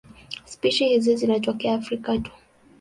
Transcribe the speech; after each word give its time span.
Spishi 0.45 0.87
hizi 0.87 1.15
zinatokea 1.15 1.73
Afrika 1.75 2.17
tu. 2.17 2.31